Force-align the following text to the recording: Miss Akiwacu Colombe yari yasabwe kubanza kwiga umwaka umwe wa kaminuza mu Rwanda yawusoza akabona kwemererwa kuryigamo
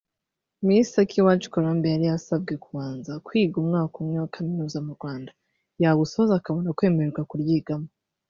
Miss 0.65 0.89
Akiwacu 1.03 1.47
Colombe 1.53 1.87
yari 1.93 2.05
yasabwe 2.11 2.53
kubanza 2.63 3.11
kwiga 3.25 3.55
umwaka 3.63 3.95
umwe 4.01 4.17
wa 4.23 4.29
kaminuza 4.35 4.77
mu 4.85 4.91
Rwanda 4.97 5.31
yawusoza 5.83 6.33
akabona 6.37 6.75
kwemererwa 6.77 7.23
kuryigamo 7.29 7.87